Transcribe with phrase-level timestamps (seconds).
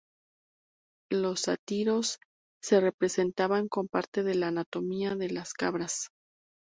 [1.11, 2.17] Los sátiros
[2.59, 6.07] se representaban con parte de la anatomía de las cabras.